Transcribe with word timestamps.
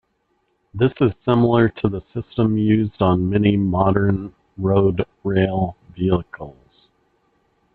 This 0.73 0.91
is 0.99 1.11
similar 1.25 1.69
to 1.69 1.87
the 1.87 2.01
system 2.11 2.57
used 2.57 3.03
on 3.03 3.29
many 3.29 3.55
modern 3.55 4.33
road-rail 4.57 5.77
vehicles. 5.95 6.87